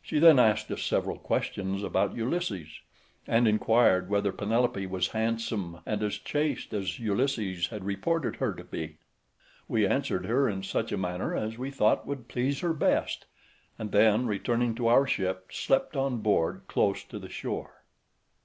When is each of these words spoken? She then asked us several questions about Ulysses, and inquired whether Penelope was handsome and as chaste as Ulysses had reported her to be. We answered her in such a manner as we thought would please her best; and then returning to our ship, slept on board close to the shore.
She 0.00 0.20
then 0.20 0.38
asked 0.38 0.70
us 0.70 0.80
several 0.80 1.18
questions 1.18 1.82
about 1.82 2.14
Ulysses, 2.14 2.82
and 3.26 3.48
inquired 3.48 4.08
whether 4.08 4.30
Penelope 4.30 4.86
was 4.86 5.08
handsome 5.08 5.80
and 5.84 6.00
as 6.04 6.18
chaste 6.18 6.72
as 6.72 7.00
Ulysses 7.00 7.66
had 7.66 7.82
reported 7.84 8.36
her 8.36 8.52
to 8.54 8.62
be. 8.62 8.98
We 9.66 9.84
answered 9.84 10.24
her 10.26 10.48
in 10.48 10.62
such 10.62 10.92
a 10.92 10.96
manner 10.96 11.34
as 11.34 11.58
we 11.58 11.72
thought 11.72 12.06
would 12.06 12.28
please 12.28 12.60
her 12.60 12.72
best; 12.72 13.26
and 13.76 13.90
then 13.90 14.28
returning 14.28 14.76
to 14.76 14.86
our 14.86 15.04
ship, 15.04 15.46
slept 15.50 15.96
on 15.96 16.18
board 16.18 16.60
close 16.68 17.02
to 17.02 17.18
the 17.18 17.28
shore. 17.28 17.82